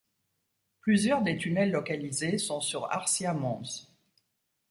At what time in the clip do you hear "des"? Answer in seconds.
1.21-1.37